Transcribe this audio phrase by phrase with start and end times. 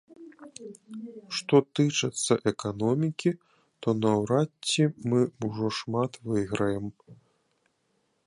[1.39, 3.31] Што тычыцца эканомікі,
[3.85, 6.85] то наўрад ці мы ўжо шмат выйграем.